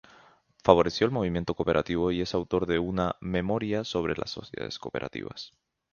Favoreció 0.63 1.05
el 1.05 1.11
movimiento 1.13 1.53
cooperativo 1.53 2.11
y 2.11 2.21
es 2.21 2.33
autor 2.33 2.65
de 2.65 2.79
una 2.79 3.17
"Memoria 3.21 3.83
sobre 3.83 4.15
las 4.17 4.31
sociedades 4.31 4.79
cooperativas". 4.79 5.53